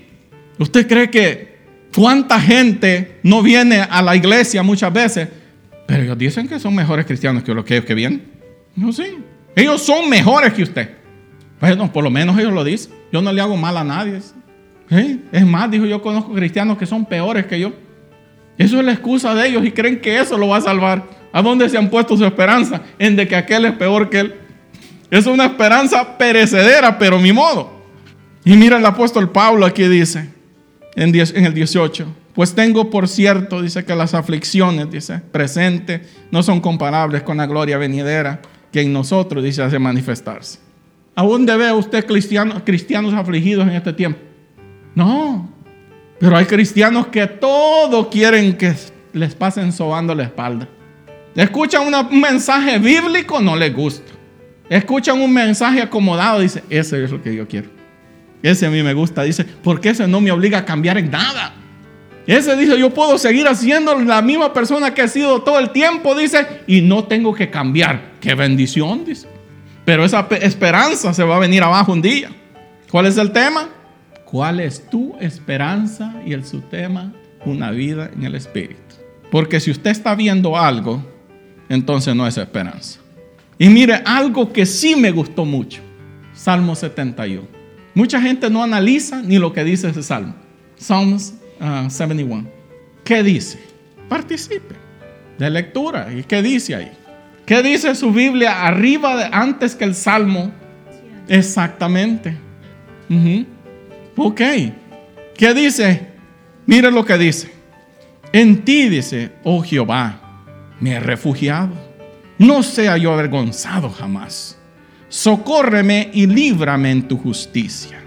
¿Usted 0.60 0.88
cree 0.88 1.10
que 1.10 1.58
cuánta 1.96 2.40
gente 2.40 3.20
no 3.24 3.42
viene 3.42 3.80
a 3.82 4.02
la 4.04 4.16
iglesia 4.16 4.62
muchas 4.62 4.94
veces? 4.94 5.28
Pero 5.88 6.04
ellos 6.04 6.18
dicen 6.20 6.48
que 6.48 6.60
son 6.60 6.76
mejores 6.76 7.08
cristianos 7.08 7.42
que 7.42 7.52
los 7.52 7.66
que, 7.66 7.82
vienen. 7.96 8.24
No, 8.76 8.94
sí. 8.94 9.18
Ellos 9.56 9.82
son 9.82 10.08
mejores 10.08 10.54
que 10.54 10.62
usted. 10.62 10.90
Bueno, 11.60 11.92
por 11.92 12.04
lo 12.04 12.12
menos 12.12 12.38
ellos 12.38 12.54
lo 12.54 12.64
dicen. 12.64 12.94
Yo 13.12 13.24
no 13.24 13.34
le 13.34 13.42
hago 13.42 13.58
mal 13.58 13.76
a 13.76 13.84
nadie. 13.84 14.20
Es 15.32 15.46
más, 15.48 15.72
dijo, 15.72 15.86
yo 15.86 16.00
conozco 16.00 16.32
cristianos 16.32 16.78
que 16.78 16.86
son 16.86 17.06
peores 17.06 17.48
que 17.48 17.60
yo. 17.60 17.74
Eso 18.60 18.78
es 18.78 18.86
la 18.86 18.92
excusa 18.92 19.34
de 19.34 19.48
ellos 19.48 19.66
y 19.66 19.72
creen 19.72 20.02
que 20.02 20.20
eso 20.20 20.38
lo 20.38 20.50
va 20.50 20.58
a 20.58 20.62
salvar. 20.62 21.06
¿A 21.32 21.42
dónde 21.42 21.70
se 21.70 21.78
han 21.78 21.90
puesto 21.90 22.18
su 22.18 22.26
esperanza? 22.26 22.82
En 23.00 23.16
de 23.16 23.26
que 23.26 23.38
aquel 23.38 23.64
es 23.64 23.72
peor 23.72 24.10
que 24.10 24.20
él. 24.20 24.36
Es 25.10 25.26
una 25.26 25.46
esperanza 25.46 26.18
perecedera, 26.18 27.00
pero 27.00 27.20
mi 27.20 27.32
modo. 27.32 27.72
Y 28.44 28.58
mira 28.58 28.78
el 28.78 28.86
apóstol 28.86 29.32
Pablo 29.32 29.66
aquí 29.66 29.88
dice, 29.88 30.30
en, 30.96 31.16
el 31.16 31.54
18, 31.54 32.06
pues 32.34 32.54
tengo 32.54 32.90
por 32.90 33.08
cierto, 33.08 33.62
dice 33.62 33.86
que 33.86 33.96
las 33.96 34.14
aflicciones, 34.14 34.92
dice, 34.92 35.22
presentes, 35.32 36.02
no 36.30 36.44
son 36.44 36.60
comparables 36.60 37.24
con 37.24 37.38
la 37.38 37.48
gloria 37.48 37.78
venidera 37.78 38.42
que 38.74 38.82
en 38.82 38.92
nosotros, 38.92 39.42
dice, 39.42 39.64
hace 39.64 39.80
manifestarse. 39.80 40.60
¿A 41.16 41.24
dónde 41.24 41.56
ve 41.56 41.72
usted 41.72 42.06
cristianos, 42.06 42.62
cristianos 42.66 43.14
afligidos 43.14 43.68
en 43.68 43.74
este 43.74 43.94
tiempo? 43.94 44.20
No, 44.96 45.50
pero 46.20 46.36
hay 46.36 46.46
cristianos 46.46 47.08
que 47.08 47.26
todo 47.28 48.10
quieren 48.10 48.58
que 48.58 48.74
les 49.14 49.34
pasen 49.36 49.72
sobando 49.72 50.14
la 50.14 50.24
espalda. 50.24 50.68
Escuchan 51.36 51.94
un 51.94 52.20
mensaje 52.20 52.78
bíblico, 52.80 53.40
no 53.40 53.56
les 53.56 53.74
gusta. 53.74 54.12
Escuchan 54.70 55.20
un 55.22 55.34
mensaje 55.34 55.82
acomodado, 55.82 56.42
dice, 56.42 56.64
ese 56.70 57.04
es 57.04 57.12
lo 57.12 57.22
que 57.22 57.36
yo 57.36 57.48
quiero. 57.48 57.70
Ese 58.44 58.66
a 58.66 58.70
mí 58.70 58.84
me 58.84 58.94
gusta, 58.94 59.24
dice, 59.24 59.44
porque 59.44 59.90
ese 59.90 60.08
no 60.08 60.22
me 60.22 60.32
obliga 60.32 60.60
a 60.60 60.66
cambiar 60.66 60.98
en 60.98 61.10
nada. 61.10 61.54
Ese 62.28 62.56
dice, 62.56 62.78
yo 62.78 62.94
puedo 62.94 63.18
seguir 63.18 63.48
haciendo 63.48 63.98
la 64.00 64.22
misma 64.22 64.54
persona 64.54 64.94
que 64.94 65.02
he 65.04 65.08
sido 65.08 65.42
todo 65.42 65.58
el 65.60 65.72
tiempo, 65.72 66.14
dice, 66.14 66.46
y 66.68 66.82
no 66.82 67.06
tengo 67.06 67.34
que 67.34 67.50
cambiar. 67.50 68.12
Qué 68.20 68.36
bendición, 68.36 69.06
dice. 69.06 69.28
Pero 69.86 70.06
esa 70.06 70.28
esperanza 70.42 71.14
se 71.14 71.24
va 71.24 71.38
a 71.38 71.40
venir 71.40 71.64
abajo 71.64 71.92
un 71.92 72.02
día. 72.02 72.30
¿Cuál 72.92 73.08
es 73.08 73.18
el 73.18 73.32
tema? 73.32 73.70
¿Cuál 74.30 74.60
es 74.60 74.88
tu 74.90 75.16
esperanza? 75.20 76.14
Y 76.26 76.34
el 76.34 76.46
su 76.46 76.62
tema, 76.62 77.14
una 77.46 77.72
vida 77.72 78.12
en 78.14 78.24
el 78.24 78.36
Espíritu. 78.36 78.96
Porque 79.32 79.60
si 79.60 79.72
usted 79.72 79.90
está 79.90 80.14
viendo 80.14 80.58
algo, 80.58 81.04
entonces 81.68 82.16
no 82.16 82.28
es 82.28 82.38
esperanza. 82.38 83.00
Y 83.58 83.70
mire, 83.70 84.02
algo 84.06 84.54
que 84.54 84.66
sí 84.66 84.96
me 84.96 85.12
gustó 85.12 85.46
mucho, 85.46 85.82
Salmo 86.34 86.76
71. 86.76 87.48
Mucha 87.96 88.22
gente 88.22 88.50
no 88.50 88.64
analiza 88.64 89.22
ni 89.22 89.40
lo 89.40 89.52
que 89.52 89.64
dice 89.64 89.90
ese 89.90 90.04
salmo. 90.04 90.36
Psalms 90.78 91.34
71. 91.90 92.46
Ah, 92.46 92.50
¿Qué 93.04 93.24
dice? 93.24 93.60
Participe 94.08 94.76
de 95.40 95.50
lectura. 95.50 96.14
¿Y 96.14 96.24
qué 96.24 96.42
dice 96.42 96.76
ahí? 96.76 96.92
¿Qué 97.46 97.64
dice 97.64 97.96
su 97.96 98.12
Biblia 98.12 98.66
arriba 98.66 99.18
de, 99.18 99.30
antes 99.32 99.76
que 99.76 99.86
el 99.86 99.96
salmo? 99.96 100.52
Exactamente. 101.28 102.38
Ok. 104.22 104.42
¿Qué 105.38 105.54
dice? 105.54 106.08
Mire 106.66 106.92
lo 106.92 107.06
que 107.06 107.18
dice. 107.18 107.50
En 108.34 108.66
ti 108.66 108.90
dice, 108.90 109.32
oh 109.46 109.62
Jehová, 109.62 110.44
me 110.82 110.92
he 110.92 111.00
refugiado. 111.00 111.74
No 112.38 112.62
sea 112.62 112.98
yo 112.98 113.14
avergonzado 113.14 113.90
jamás. 113.90 114.58
Socórreme 115.08 116.10
y 116.14 116.28
líbrame 116.28 116.92
en 116.92 117.08
tu 117.08 117.18
justicia. 117.18 118.04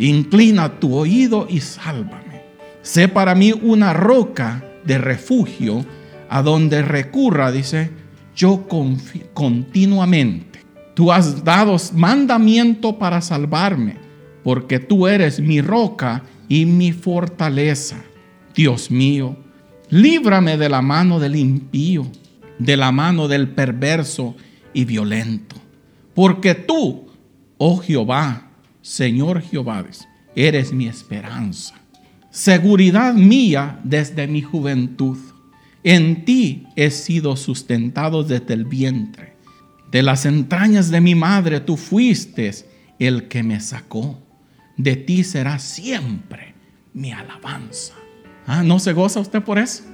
Inclina 0.00 0.80
tu 0.80 0.96
oído 0.96 1.46
y 1.48 1.60
sálvame. 1.60 2.42
Sé 2.82 3.06
para 3.06 3.36
mí 3.36 3.52
una 3.52 3.92
roca 3.92 4.64
de 4.84 4.98
refugio 4.98 5.86
a 6.28 6.42
donde 6.42 6.82
recurra, 6.82 7.52
dice, 7.52 7.92
yo 8.34 8.66
continuamente. 9.32 10.64
Tú 10.94 11.12
has 11.12 11.44
dado 11.44 11.76
mandamiento 11.94 12.98
para 12.98 13.20
salvarme, 13.20 14.05
porque 14.46 14.78
tú 14.78 15.08
eres 15.08 15.40
mi 15.40 15.60
roca 15.60 16.22
y 16.48 16.66
mi 16.66 16.92
fortaleza. 16.92 18.04
Dios 18.54 18.92
mío, 18.92 19.36
líbrame 19.90 20.56
de 20.56 20.68
la 20.68 20.82
mano 20.82 21.18
del 21.18 21.34
impío, 21.34 22.06
de 22.56 22.76
la 22.76 22.92
mano 22.92 23.26
del 23.26 23.48
perverso 23.48 24.36
y 24.72 24.84
violento. 24.84 25.56
Porque 26.14 26.54
tú, 26.54 27.08
oh 27.58 27.78
Jehová, 27.78 28.52
Señor 28.82 29.42
Jehová, 29.42 29.84
eres 30.36 30.72
mi 30.72 30.86
esperanza, 30.86 31.74
seguridad 32.30 33.14
mía 33.14 33.80
desde 33.82 34.28
mi 34.28 34.42
juventud. 34.42 35.18
En 35.82 36.24
ti 36.24 36.68
he 36.76 36.92
sido 36.92 37.34
sustentado 37.34 38.22
desde 38.22 38.54
el 38.54 38.64
vientre. 38.64 39.34
De 39.90 40.04
las 40.04 40.24
entrañas 40.24 40.92
de 40.92 41.00
mi 41.00 41.16
madre 41.16 41.58
tú 41.58 41.76
fuiste 41.76 42.52
el 43.00 43.26
que 43.26 43.42
me 43.42 43.58
sacó. 43.58 44.22
De 44.76 44.96
ti 44.96 45.24
será 45.24 45.58
siempre 45.58 46.54
mi 46.92 47.12
alabanza. 47.12 47.94
Ah, 48.46 48.62
¿no 48.62 48.78
se 48.78 48.92
goza 48.92 49.20
usted 49.20 49.42
por 49.42 49.58
eso? 49.58 49.84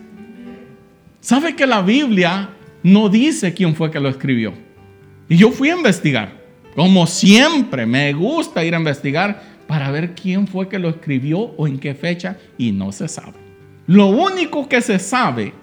¿Sabe 1.20 1.54
que 1.54 1.66
la 1.66 1.82
Biblia 1.82 2.50
no 2.82 3.08
dice 3.08 3.54
quién 3.54 3.74
fue 3.74 3.90
que 3.90 4.00
lo 4.00 4.08
escribió? 4.08 4.52
Y 5.28 5.36
yo 5.36 5.50
fui 5.50 5.70
a 5.70 5.76
investigar. 5.76 6.42
Como 6.74 7.06
siempre, 7.06 7.86
me 7.86 8.12
gusta 8.12 8.64
ir 8.64 8.74
a 8.74 8.78
investigar 8.78 9.42
para 9.66 9.90
ver 9.90 10.14
quién 10.14 10.46
fue 10.46 10.68
que 10.68 10.78
lo 10.78 10.88
escribió 10.88 11.38
o 11.38 11.66
en 11.66 11.78
qué 11.78 11.94
fecha 11.94 12.36
y 12.58 12.72
no 12.72 12.92
se 12.92 13.08
sabe. 13.08 13.38
Lo 13.86 14.08
único 14.08 14.68
que 14.68 14.80
se 14.80 14.98
sabe 14.98 15.54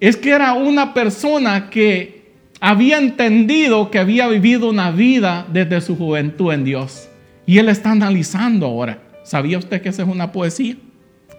es 0.00 0.16
que 0.16 0.30
era 0.30 0.54
una 0.54 0.94
persona 0.94 1.68
que 1.68 2.20
había 2.60 2.98
entendido 2.98 3.90
que 3.90 3.98
había 3.98 4.28
vivido 4.28 4.70
una 4.70 4.90
vida 4.90 5.46
desde 5.52 5.80
su 5.80 5.96
juventud 5.96 6.52
en 6.52 6.64
Dios. 6.64 7.09
Y 7.50 7.58
él 7.58 7.68
está 7.68 7.90
analizando 7.90 8.66
ahora. 8.66 9.02
¿Sabía 9.24 9.58
usted 9.58 9.82
que 9.82 9.88
esa 9.88 10.04
es 10.04 10.08
una 10.08 10.30
poesía? 10.30 10.76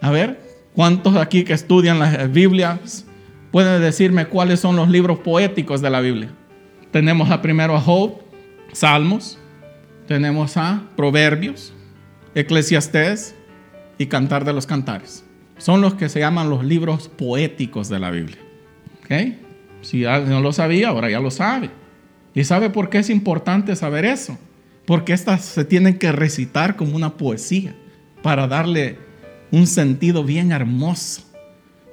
A 0.01 0.11
ver, 0.11 0.51
¿Cuántos 0.75 1.15
aquí 1.15 1.45
que 1.45 1.53
estudian 1.53 1.99
las 1.99 2.29
Biblias 2.31 3.05
pueden 3.51 3.81
decirme 3.81 4.25
cuáles 4.25 4.59
son 4.59 4.75
los 4.75 4.89
libros 4.89 5.19
poéticos 5.19 5.81
de 5.81 5.89
la 5.89 6.01
Biblia? 6.01 6.29
Tenemos 6.91 7.29
a 7.31 7.41
primero 7.41 7.77
a 7.77 7.79
Job, 7.79 8.19
Salmos, 8.73 9.37
tenemos 10.05 10.57
a 10.57 10.83
Proverbios, 10.97 11.73
Eclesiastés 12.35 13.33
y 13.97 14.07
Cantar 14.07 14.43
de 14.43 14.51
los 14.51 14.65
Cantares. 14.65 15.25
Son 15.57 15.79
los 15.79 15.93
que 15.93 16.09
se 16.09 16.19
llaman 16.19 16.49
los 16.49 16.65
libros 16.65 17.07
poéticos 17.07 17.87
de 17.87 17.99
la 17.99 18.11
Biblia. 18.11 18.39
¿Ok? 19.03 19.35
Si 19.81 20.01
no 20.01 20.41
lo 20.41 20.51
sabía, 20.51 20.89
ahora 20.89 21.09
ya 21.09 21.21
lo 21.21 21.31
sabe. 21.31 21.69
¿Y 22.33 22.43
sabe 22.43 22.69
por 22.69 22.89
qué 22.89 22.99
es 22.99 23.09
importante 23.09 23.77
saber 23.77 24.03
eso? 24.03 24.37
Porque 24.85 25.13
estas 25.13 25.45
se 25.45 25.65
tienen 25.65 25.97
que 25.97 26.11
recitar 26.11 26.75
como 26.75 26.95
una 26.95 27.17
poesía 27.17 27.75
para 28.21 28.47
darle 28.47 28.97
un 29.51 29.67
sentido 29.67 30.23
bien 30.23 30.51
hermoso. 30.51 31.23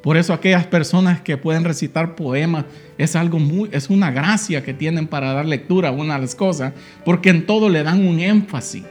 Por 0.02 0.16
eso 0.16 0.32
aquellas 0.32 0.66
personas 0.66 1.20
que 1.20 1.36
pueden 1.36 1.64
recitar 1.64 2.14
poemas 2.14 2.64
es 2.96 3.16
algo 3.16 3.38
muy, 3.38 3.68
es 3.72 3.90
una 3.90 4.10
gracia 4.10 4.62
que 4.62 4.72
tienen 4.72 5.06
para 5.06 5.32
dar 5.32 5.44
lectura 5.44 5.88
a 5.88 5.92
una 5.92 6.18
de 6.18 6.28
cosas, 6.36 6.72
porque 7.04 7.30
en 7.30 7.46
todo 7.46 7.68
le 7.68 7.82
dan 7.82 8.06
un 8.06 8.20
énfasis. 8.20 8.84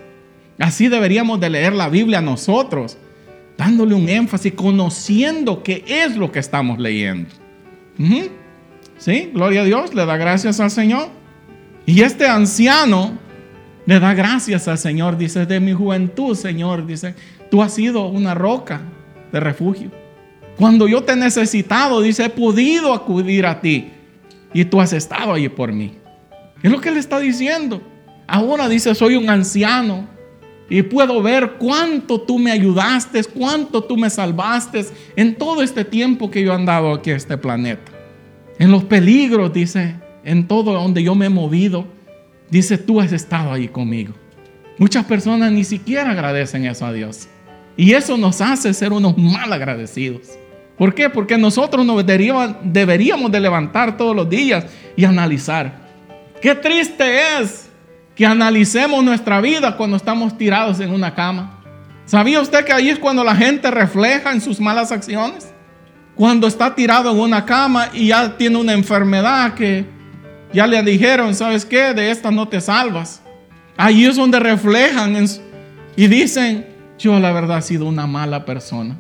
Así 0.60 0.90
deberíamos 0.90 1.40
de 1.40 1.50
leer 1.50 1.74
la 1.74 1.88
Biblia 1.88 2.20
nosotros, 2.20 2.98
dándole 3.58 3.96
un 3.96 4.10
énfasis, 4.10 4.54
conociendo 4.54 5.64
qué 5.64 5.84
es 5.88 6.18
lo 6.18 6.32
que 6.32 6.40
estamos 6.40 6.78
leyendo. 6.78 7.30
Sí, 8.98 9.32
gloria 9.34 9.62
a 9.62 9.66
Dios, 9.66 9.94
le 9.94 10.06
da 10.06 10.18
gracias 10.18 10.60
al 10.60 10.72
Señor. 10.72 11.10
Y 11.86 12.02
este 12.02 12.28
anciano 12.28 13.18
le 13.88 14.00
da 14.00 14.14
gracias 14.14 14.68
al 14.68 14.78
Señor, 14.78 15.18
dice, 15.18 15.48
de 15.48 15.60
mi 15.60 15.74
juventud, 15.74 16.36
Señor, 16.36 16.86
dice, 16.86 17.16
Tú 17.50 17.62
has 17.62 17.74
sido 17.74 18.08
una 18.08 18.34
roca 18.34 18.82
de 19.32 19.40
refugio. 19.40 19.92
Cuando 20.58 20.88
yo 20.88 21.04
te 21.04 21.14
he 21.14 21.16
necesitado, 21.16 22.02
dice, 22.02 22.26
he 22.26 22.30
podido 22.30 22.94
acudir 22.94 23.46
a 23.46 23.62
ti. 23.62 23.92
Y 24.54 24.66
tú 24.66 24.82
has 24.82 24.94
estado 24.94 25.34
allí 25.34 25.50
por 25.50 25.72
mí. 25.72 25.94
Es 26.62 26.72
lo 26.72 26.82
que 26.82 26.92
le 26.92 27.00
está 27.00 27.20
diciendo. 27.20 27.82
Ahora 28.28 28.68
dice, 28.68 28.94
soy 28.96 29.16
un 29.16 29.30
anciano. 29.30 30.08
Y 30.70 30.82
puedo 30.82 31.22
ver 31.22 31.54
cuánto 31.54 32.20
tú 32.20 32.40
me 32.40 32.52
ayudaste, 32.52 33.24
cuánto 33.24 33.84
tú 33.84 33.96
me 33.96 34.10
salvaste 34.10 34.86
en 35.16 35.36
todo 35.36 35.62
este 35.62 35.86
tiempo 35.86 36.30
que 36.30 36.44
yo 36.44 36.52
he 36.52 36.56
andado 36.56 36.94
aquí 36.94 37.12
en 37.12 37.16
este 37.16 37.38
planeta. 37.38 37.92
En 38.60 38.72
los 38.72 38.84
peligros, 38.84 39.54
dice, 39.54 39.96
en 40.26 40.48
todo 40.48 40.74
donde 40.74 41.04
yo 41.04 41.16
me 41.16 41.28
he 41.28 41.30
movido, 41.30 41.86
dice, 42.50 42.78
tú 42.78 43.00
has 43.00 43.12
estado 43.12 43.52
ahí 43.52 43.68
conmigo. 43.68 44.14
Muchas 44.78 45.06
personas 45.06 45.52
ni 45.52 45.64
siquiera 45.64 46.12
agradecen 46.12 46.66
eso 46.66 46.86
a 46.86 46.94
Dios. 46.94 47.28
Y 47.76 47.94
eso 47.94 48.18
nos 48.18 48.42
hace 48.42 48.74
ser 48.74 48.92
unos 48.92 49.18
mal 49.18 49.52
agradecidos. 49.54 50.22
¿Por 50.78 50.94
qué? 50.94 51.10
Porque 51.10 51.38
nosotros 51.38 51.86
nos 51.86 52.06
deberíamos, 52.06 53.32
de 53.32 53.40
levantar 53.40 53.98
todos 53.98 54.16
los 54.16 54.30
días 54.30 54.66
y 54.96 55.06
analizar. 55.06 55.88
Qué 56.42 56.54
triste 56.54 57.40
es 57.40 57.70
que 58.16 58.26
analicemos 58.26 59.04
nuestra 59.04 59.42
vida 59.42 59.76
cuando 59.76 59.98
estamos 59.98 60.38
tirados 60.38 60.80
en 60.80 60.92
una 60.92 61.14
cama. 61.16 61.64
¿Sabía 62.06 62.40
usted 62.40 62.64
que 62.64 62.74
ahí 62.74 62.90
es 62.90 63.00
cuando 63.00 63.24
la 63.24 63.36
gente 63.36 63.70
refleja 63.72 64.32
en 64.32 64.42
sus 64.42 64.60
malas 64.60 64.92
acciones? 64.92 65.52
Cuando 66.16 66.48
está 66.48 66.74
tirado 66.74 67.12
en 67.12 67.20
una 67.20 67.46
cama 67.46 67.90
y 67.94 68.08
ya 68.08 68.38
tiene 68.38 68.58
una 68.58 68.74
enfermedad 68.74 69.56
que 69.56 69.86
ya 70.54 70.68
le 70.68 70.82
dijeron, 70.84 71.36
¿sabes 71.36 71.66
qué? 71.66 71.94
De 71.94 72.12
esta 72.12 72.32
no 72.32 72.48
te 72.48 72.62
salvas. 72.62 73.22
Ahí 73.76 74.06
es 74.06 74.16
donde 74.16 74.40
reflejan 74.40 75.16
y 75.96 76.08
dicen, 76.08 76.66
yo 76.98 77.20
la 77.20 77.32
verdad 77.32 77.60
he 77.60 77.62
sido 77.62 77.86
una 77.86 78.08
mala 78.08 78.46
persona. 78.46 78.98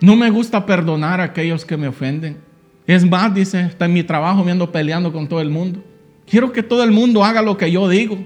No 0.00 0.16
me 0.16 0.30
gusta 0.30 0.66
perdonar 0.66 1.20
a 1.20 1.24
aquellos 1.24 1.64
que 1.64 1.76
me 1.76 1.88
ofenden. 1.88 2.38
Es 2.86 3.08
más, 3.08 3.32
dice, 3.34 3.60
está 3.60 3.84
en 3.84 3.92
mi 3.92 4.02
trabajo 4.02 4.42
viendo 4.42 4.72
peleando 4.72 5.12
con 5.12 5.28
todo 5.28 5.40
el 5.40 5.50
mundo. 5.50 5.82
Quiero 6.26 6.52
que 6.52 6.62
todo 6.62 6.82
el 6.82 6.90
mundo 6.90 7.24
haga 7.24 7.42
lo 7.42 7.56
que 7.56 7.70
yo 7.70 7.88
digo. 7.88 8.18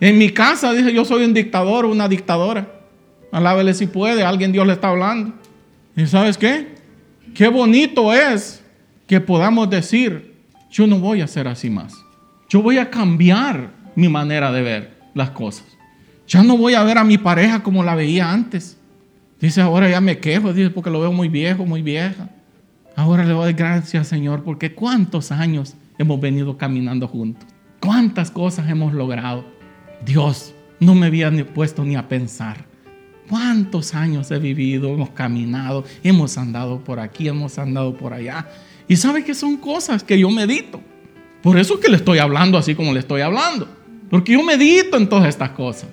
En 0.00 0.18
mi 0.18 0.30
casa, 0.30 0.72
dice, 0.72 0.92
yo 0.92 1.04
soy 1.04 1.24
un 1.24 1.34
dictador, 1.34 1.84
una 1.84 2.08
dictadora. 2.08 2.80
Alábele 3.30 3.74
si 3.74 3.86
puede, 3.86 4.24
alguien 4.24 4.50
Dios 4.50 4.66
le 4.66 4.72
está 4.72 4.88
hablando. 4.88 5.34
¿Y 5.94 6.06
sabes 6.06 6.36
qué? 6.36 6.74
Qué 7.34 7.48
bonito 7.48 8.12
es 8.12 8.62
que 9.06 9.20
podamos 9.20 9.70
decir, 9.70 10.31
yo 10.72 10.86
no 10.86 10.98
voy 10.98 11.20
a 11.20 11.28
ser 11.28 11.46
así 11.46 11.70
más. 11.70 11.94
Yo 12.48 12.62
voy 12.62 12.78
a 12.78 12.90
cambiar 12.90 13.70
mi 13.94 14.08
manera 14.08 14.50
de 14.50 14.62
ver 14.62 14.98
las 15.14 15.30
cosas. 15.30 15.66
Ya 16.26 16.42
no 16.42 16.56
voy 16.56 16.74
a 16.74 16.82
ver 16.82 16.96
a 16.96 17.04
mi 17.04 17.18
pareja 17.18 17.62
como 17.62 17.84
la 17.84 17.94
veía 17.94 18.32
antes. 18.32 18.78
Dice, 19.38 19.60
ahora 19.60 19.90
ya 19.90 20.00
me 20.00 20.18
quejo, 20.18 20.52
dice, 20.52 20.70
porque 20.70 20.90
lo 20.90 21.00
veo 21.00 21.12
muy 21.12 21.28
viejo, 21.28 21.66
muy 21.66 21.82
vieja. 21.82 22.30
Ahora 22.96 23.24
le 23.24 23.32
doy 23.32 23.52
gracias, 23.52 24.08
Señor, 24.08 24.44
porque 24.44 24.74
cuántos 24.74 25.30
años 25.30 25.74
hemos 25.98 26.20
venido 26.20 26.56
caminando 26.56 27.06
juntos. 27.06 27.46
Cuántas 27.80 28.30
cosas 28.30 28.70
hemos 28.70 28.94
logrado. 28.94 29.44
Dios, 30.06 30.54
no 30.80 30.94
me 30.94 31.06
había 31.06 31.30
ni 31.30 31.42
puesto 31.42 31.84
ni 31.84 31.96
a 31.96 32.08
pensar. 32.08 32.64
¿Cuántos 33.28 33.94
años 33.94 34.30
he 34.30 34.38
vivido? 34.38 34.88
Hemos 34.88 35.10
caminado, 35.10 35.84
hemos 36.02 36.38
andado 36.38 36.82
por 36.82 36.98
aquí, 36.98 37.28
hemos 37.28 37.58
andado 37.58 37.96
por 37.96 38.12
allá. 38.14 38.48
Y 38.92 38.96
sabe 38.96 39.24
que 39.24 39.34
son 39.34 39.56
cosas 39.56 40.04
que 40.04 40.18
yo 40.18 40.28
medito. 40.28 40.78
Por 41.40 41.58
eso 41.58 41.80
que 41.80 41.88
le 41.88 41.96
estoy 41.96 42.18
hablando 42.18 42.58
así 42.58 42.74
como 42.74 42.92
le 42.92 43.00
estoy 43.00 43.22
hablando. 43.22 43.66
Porque 44.10 44.34
yo 44.34 44.42
medito 44.42 44.98
en 44.98 45.08
todas 45.08 45.28
estas 45.28 45.48
cosas. 45.52 45.88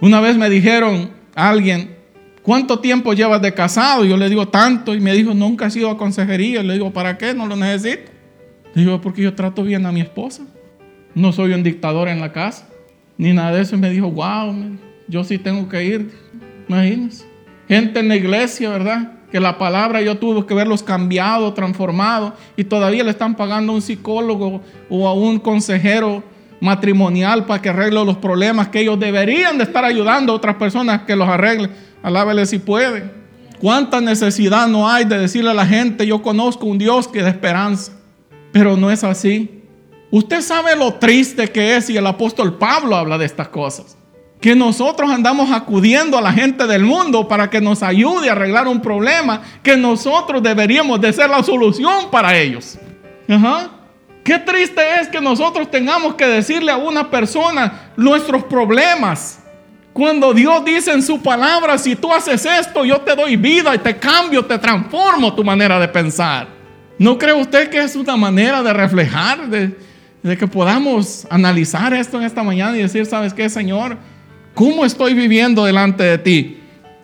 Una 0.00 0.20
vez 0.20 0.36
me 0.36 0.48
dijeron 0.48 1.10
a 1.34 1.48
alguien, 1.48 1.96
¿cuánto 2.42 2.78
tiempo 2.78 3.12
llevas 3.12 3.42
de 3.42 3.52
casado? 3.52 4.04
Yo 4.04 4.16
le 4.16 4.28
digo 4.28 4.46
tanto 4.46 4.94
y 4.94 5.00
me 5.00 5.14
dijo, 5.14 5.34
nunca 5.34 5.66
he 5.66 5.70
sido 5.72 5.90
a 5.90 5.98
consejería. 5.98 6.62
Le 6.62 6.74
digo, 6.74 6.92
¿para 6.92 7.18
qué? 7.18 7.34
No 7.34 7.44
lo 7.44 7.56
necesito. 7.56 8.12
Le 8.72 8.82
digo, 8.82 9.00
porque 9.00 9.22
yo 9.22 9.34
trato 9.34 9.64
bien 9.64 9.84
a 9.84 9.90
mi 9.90 10.00
esposa. 10.00 10.44
No 11.16 11.32
soy 11.32 11.54
un 11.54 11.64
dictador 11.64 12.06
en 12.06 12.20
la 12.20 12.30
casa 12.30 12.68
ni 13.16 13.32
nada 13.32 13.50
de 13.50 13.62
eso. 13.62 13.74
Y 13.74 13.80
me 13.80 13.90
dijo, 13.90 14.12
wow, 14.12 14.54
yo 15.08 15.24
sí 15.24 15.38
tengo 15.38 15.68
que 15.68 15.84
ir. 15.84 16.12
Imagínense. 16.68 17.24
Gente 17.66 17.98
en 17.98 18.06
la 18.06 18.14
iglesia, 18.14 18.70
¿verdad? 18.70 19.17
Que 19.30 19.40
la 19.40 19.58
palabra 19.58 20.00
yo 20.00 20.16
tuve 20.16 20.46
que 20.46 20.54
verlos 20.54 20.82
cambiado, 20.82 21.52
transformado. 21.52 22.34
Y 22.56 22.64
todavía 22.64 23.04
le 23.04 23.10
están 23.10 23.34
pagando 23.34 23.72
a 23.72 23.76
un 23.76 23.82
psicólogo 23.82 24.62
o 24.88 25.08
a 25.08 25.12
un 25.12 25.38
consejero 25.38 26.22
matrimonial 26.60 27.44
para 27.46 27.62
que 27.62 27.68
arregle 27.68 28.04
los 28.04 28.16
problemas 28.16 28.68
que 28.68 28.80
ellos 28.80 28.98
deberían 28.98 29.58
de 29.58 29.64
estar 29.64 29.84
ayudando 29.84 30.32
a 30.32 30.36
otras 30.36 30.56
personas 30.56 31.02
que 31.02 31.14
los 31.14 31.28
arreglen. 31.28 31.70
Alábele 32.02 32.46
si 32.46 32.58
puede. 32.58 33.10
¿Cuánta 33.60 34.00
necesidad 34.00 34.68
no 34.68 34.88
hay 34.88 35.04
de 35.04 35.18
decirle 35.18 35.50
a 35.50 35.54
la 35.54 35.66
gente, 35.66 36.06
yo 36.06 36.22
conozco 36.22 36.66
un 36.66 36.78
Dios 36.78 37.08
que 37.08 37.22
da 37.22 37.28
esperanza? 37.28 37.92
Pero 38.52 38.76
no 38.76 38.90
es 38.90 39.04
así. 39.04 39.62
Usted 40.10 40.40
sabe 40.40 40.74
lo 40.76 40.94
triste 40.94 41.48
que 41.48 41.76
es 41.76 41.90
y 41.90 41.96
el 41.96 42.06
apóstol 42.06 42.56
Pablo 42.56 42.96
habla 42.96 43.18
de 43.18 43.26
estas 43.26 43.48
cosas. 43.48 43.97
Que 44.40 44.54
nosotros 44.54 45.10
andamos 45.10 45.50
acudiendo 45.50 46.16
a 46.16 46.20
la 46.20 46.32
gente 46.32 46.66
del 46.66 46.82
mundo 46.82 47.26
para 47.26 47.50
que 47.50 47.60
nos 47.60 47.82
ayude 47.82 48.28
a 48.28 48.32
arreglar 48.32 48.68
un 48.68 48.80
problema 48.80 49.42
que 49.62 49.76
nosotros 49.76 50.42
deberíamos 50.42 51.00
de 51.00 51.12
ser 51.12 51.28
la 51.28 51.42
solución 51.42 52.10
para 52.10 52.36
ellos. 52.36 52.78
Ajá. 53.28 53.70
Qué 54.28 54.38
triste 54.38 54.82
es 55.00 55.08
que 55.08 55.20
nosotros 55.20 55.70
tengamos 55.70 56.14
que 56.14 56.26
decirle 56.26 56.70
a 56.70 56.76
una 56.76 57.10
persona 57.10 57.92
nuestros 57.96 58.44
problemas. 58.44 59.40
Cuando 59.92 60.34
Dios 60.34 60.64
dice 60.64 60.92
en 60.92 61.02
su 61.02 61.22
palabra, 61.22 61.78
si 61.78 61.96
tú 61.96 62.12
haces 62.12 62.44
esto, 62.44 62.84
yo 62.84 63.00
te 63.00 63.16
doy 63.16 63.36
vida 63.36 63.74
y 63.74 63.78
te 63.78 63.96
cambio, 63.96 64.44
te 64.44 64.58
transformo 64.58 65.34
tu 65.34 65.42
manera 65.42 65.80
de 65.80 65.88
pensar. 65.88 66.46
¿No 66.98 67.16
cree 67.16 67.32
usted 67.32 67.70
que 67.70 67.78
es 67.78 67.96
una 67.96 68.16
manera 68.16 68.62
de 68.62 68.72
reflejar, 68.72 69.48
de, 69.48 69.76
de 70.22 70.36
que 70.36 70.46
podamos 70.46 71.26
analizar 71.30 71.94
esto 71.94 72.18
en 72.18 72.24
esta 72.24 72.42
mañana 72.42 72.76
y 72.76 72.82
decir, 72.82 73.06
¿sabes 73.06 73.32
qué, 73.32 73.48
Señor? 73.48 73.96
¿Cómo 74.58 74.84
estoy 74.84 75.14
viviendo 75.14 75.64
delante 75.64 76.02
de 76.02 76.18
ti? 76.18 76.58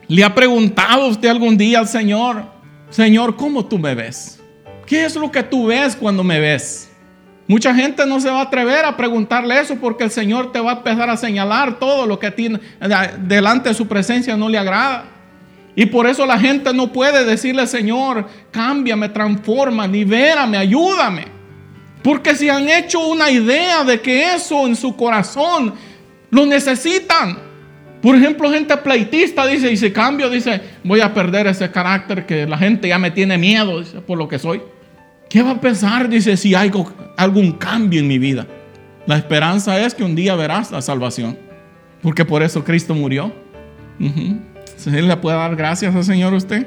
¿Le 0.09 0.25
ha 0.25 0.35
preguntado 0.35 1.07
usted 1.07 1.29
algún 1.29 1.57
día 1.57 1.79
al 1.79 1.87
Señor, 1.87 2.43
Señor, 2.91 3.37
¿cómo 3.37 3.65
tú 3.65 3.79
me 3.79 3.95
ves? 3.95 4.41
¿Qué 4.87 5.05
es 5.05 5.15
lo 5.15 5.31
que 5.31 5.45
tú 5.45 5.67
ves 5.67 5.95
cuando 5.95 6.25
me 6.25 6.41
ves? 6.41 6.91
Mucha 7.47 7.73
gente 7.73 8.05
no 8.07 8.19
se 8.19 8.29
va 8.29 8.41
a 8.41 8.43
atrever 8.43 8.85
a 8.85 8.97
preguntarle 8.97 9.61
eso 9.61 9.77
porque 9.77 10.03
el 10.03 10.11
Señor 10.11 10.51
te 10.51 10.59
va 10.59 10.73
a 10.73 10.77
empezar 10.79 11.09
a 11.09 11.17
señalar 11.17 11.79
todo 11.79 12.07
lo 12.07 12.19
que 12.19 12.33
tiene 12.33 12.59
delante 13.21 13.69
de 13.69 13.75
su 13.77 13.87
presencia 13.87 14.37
no 14.37 14.49
le 14.49 14.59
agrada. 14.59 15.05
Y 15.77 15.87
por 15.87 16.09
eso 16.09 16.27
la 16.27 16.41
gente 16.41 16.75
no 16.75 16.93
puede 16.93 17.25
decirle, 17.25 17.69
Señor, 17.69 18.27
cámbiame, 18.51 19.11
transforma, 19.11 19.87
libérame, 19.87 20.57
ayúdame. 20.57 21.27
Porque 22.03 22.35
si 22.35 22.49
han 22.49 22.69
hecho 22.69 23.07
una 23.07 23.31
idea 23.31 23.85
de 23.85 24.01
que 24.01 24.35
eso 24.35 24.67
en 24.67 24.75
su 24.75 24.97
corazón 24.97 25.73
lo 26.35 26.45
necesitan. 26.47 27.39
Por 28.03 28.17
ejemplo, 28.17 28.51
gente 28.51 28.77
pleitista 28.77 29.47
dice, 29.47 29.71
y 29.71 29.77
si 29.77 29.93
cambio, 29.93 30.29
dice, 30.29 30.61
voy 30.83 31.01
a 31.01 31.15
perder 31.15 31.47
ese 31.47 31.71
carácter 31.71 32.27
que 32.27 32.45
la 32.45 32.59
gente 32.59 32.89
ya 32.89 32.99
me 32.99 33.13
tiene 33.13 33.39
miedo 33.39 33.83
por 34.07 34.19
lo 34.19 34.27
que 34.27 34.39
soy. 34.39 34.61
¿Qué 35.31 35.43
va 35.43 35.53
a 35.53 35.61
pensar? 35.61 36.09
Dice, 36.09 36.37
si 36.37 36.55
hay 36.55 36.73
algún 37.17 37.53
cambio 37.53 38.01
en 38.01 38.09
mi 38.09 38.19
vida. 38.19 38.47
La 39.07 39.17
esperanza 39.17 39.81
es 39.81 39.95
que 39.95 40.03
un 40.03 40.17
día 40.17 40.35
verás 40.35 40.73
la 40.73 40.83
salvación. 40.83 41.39
Porque 42.03 42.25
por 42.25 42.43
eso 42.43 42.65
Cristo 42.65 42.95
murió. 42.95 43.33
¿Se 44.77 44.91
le 44.91 45.17
puede 45.17 45.37
dar 45.37 45.55
gracias 45.55 45.95
al 45.95 46.05
Señor 46.05 46.35
usted? 46.35 46.67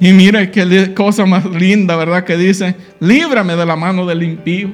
Y 0.00 0.12
mire 0.12 0.50
qué 0.50 0.94
cosa 0.94 1.26
más 1.26 1.44
linda, 1.44 1.96
¿verdad? 1.96 2.24
Que 2.24 2.36
dice, 2.36 2.74
líbrame 2.98 3.56
de 3.56 3.66
la 3.66 3.76
mano 3.76 4.06
del 4.06 4.22
impío. 4.22 4.72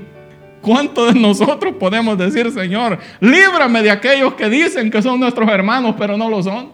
¿Cuántos 0.60 1.14
de 1.14 1.20
nosotros 1.20 1.74
podemos 1.78 2.18
decir, 2.18 2.50
Señor, 2.50 2.98
líbrame 3.20 3.82
de 3.82 3.90
aquellos 3.90 4.34
que 4.34 4.48
dicen 4.48 4.90
que 4.90 5.00
son 5.02 5.20
nuestros 5.20 5.48
hermanos, 5.48 5.94
pero 5.98 6.16
no 6.16 6.28
lo 6.28 6.42
son? 6.42 6.72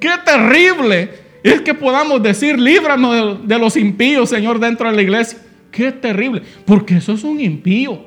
Qué 0.00 0.10
terrible 0.24 1.10
es 1.42 1.60
que 1.60 1.74
podamos 1.74 2.22
decir, 2.22 2.58
líbranos 2.58 3.46
de, 3.46 3.58
los 3.58 3.76
impíos, 3.76 4.30
Señor, 4.30 4.58
dentro 4.58 4.88
de 4.88 4.96
la 4.96 5.02
iglesia. 5.02 5.38
Qué 5.70 5.92
terrible, 5.92 6.42
porque 6.64 6.96
eso 6.96 7.12
es 7.12 7.24
un 7.24 7.40
impío. 7.40 8.06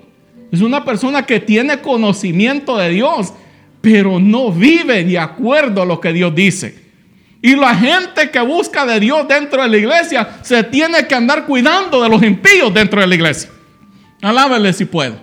Es 0.51 0.61
una 0.61 0.83
persona 0.83 1.25
que 1.25 1.39
tiene 1.39 1.79
conocimiento 1.79 2.77
de 2.77 2.89
Dios, 2.89 3.33
pero 3.81 4.19
no 4.19 4.51
vive 4.51 5.03
de 5.03 5.19
acuerdo 5.19 5.83
a 5.83 5.85
lo 5.85 5.99
que 6.01 6.13
Dios 6.13 6.33
dice. 6.33 6.87
Y 7.41 7.55
la 7.55 7.75
gente 7.75 8.31
que 8.31 8.39
busca 8.39 8.85
de 8.85 8.99
Dios 8.99 9.27
dentro 9.27 9.61
de 9.61 9.69
la 9.69 9.77
iglesia 9.77 10.37
se 10.41 10.63
tiene 10.63 11.05
que 11.07 11.15
andar 11.15 11.45
cuidando 11.45 12.01
de 12.01 12.09
los 12.09 12.23
impíos 12.23 12.73
dentro 12.73 13.01
de 13.01 13.07
la 13.07 13.15
iglesia. 13.15 13.49
Alábele 14.21 14.73
si 14.73 14.85
puede. 14.85 15.15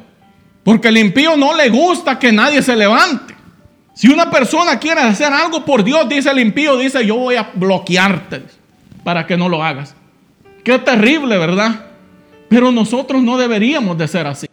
Porque 0.63 0.89
el 0.89 0.99
impío 0.99 1.37
no 1.37 1.55
le 1.55 1.69
gusta 1.69 2.19
que 2.19 2.33
nadie 2.33 2.63
se 2.63 2.75
levante. 2.75 3.35
Si 3.95 4.09
una 4.09 4.31
persona 4.31 4.79
quiere 4.79 5.01
hacer 5.01 5.33
algo 5.33 5.65
por 5.65 5.85
Dios, 5.85 6.09
dice 6.09 6.31
el 6.31 6.41
impío, 6.41 6.77
dice 6.77 7.07
yo 7.07 7.17
voy 7.17 7.37
a 7.37 7.51
bloquearte 7.55 8.45
para 9.05 9.27
que 9.27 9.37
no 9.37 9.49
lo 9.49 9.63
hagas. 9.63 9.95
Qué 10.65 10.79
terrible, 10.79 11.37
¿verdad? 11.39 11.87
Pero 12.49 12.73
nosotros 12.73 13.23
no 13.23 13.37
deberíamos 13.37 13.97
de 13.99 14.09
ser 14.09 14.27
así. 14.27 14.47